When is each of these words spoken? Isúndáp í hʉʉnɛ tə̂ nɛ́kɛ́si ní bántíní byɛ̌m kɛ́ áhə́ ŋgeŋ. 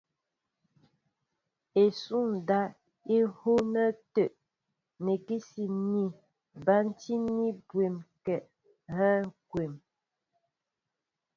Isúndáp 1.83 2.71
í 3.15 3.17
hʉʉnɛ 3.37 3.83
tə̂ 4.13 4.25
nɛ́kɛ́si 5.03 5.63
ní 5.91 6.03
bántíní 6.65 7.45
byɛ̌m 7.67 7.95
kɛ́ 8.25 8.37
áhə́ 8.91 9.17
ŋgeŋ. 9.47 9.73